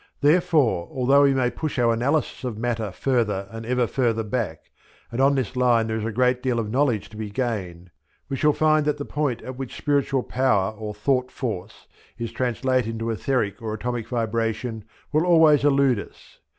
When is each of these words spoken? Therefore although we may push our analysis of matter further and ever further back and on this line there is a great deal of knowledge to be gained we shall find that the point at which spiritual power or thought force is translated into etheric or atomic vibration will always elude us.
Therefore 0.21 0.89
although 0.91 1.21
we 1.21 1.33
may 1.35 1.51
push 1.51 1.77
our 1.77 1.93
analysis 1.93 2.43
of 2.43 2.57
matter 2.57 2.91
further 2.91 3.47
and 3.51 3.67
ever 3.67 3.85
further 3.85 4.23
back 4.23 4.71
and 5.11 5.21
on 5.21 5.35
this 5.35 5.55
line 5.55 5.85
there 5.85 5.95
is 5.97 6.03
a 6.05 6.11
great 6.11 6.41
deal 6.41 6.57
of 6.59 6.71
knowledge 6.71 7.07
to 7.11 7.17
be 7.17 7.29
gained 7.29 7.91
we 8.27 8.35
shall 8.35 8.51
find 8.51 8.87
that 8.87 8.97
the 8.97 9.05
point 9.05 9.43
at 9.43 9.57
which 9.59 9.77
spiritual 9.77 10.23
power 10.23 10.71
or 10.71 10.95
thought 10.95 11.29
force 11.29 11.85
is 12.17 12.31
translated 12.31 12.93
into 12.93 13.11
etheric 13.11 13.61
or 13.61 13.75
atomic 13.75 14.07
vibration 14.07 14.85
will 15.13 15.23
always 15.23 15.63
elude 15.63 15.99
us. 15.99 16.39